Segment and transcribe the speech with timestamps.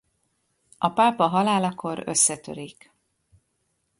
[0.77, 2.91] A pápa halálakor összetörik.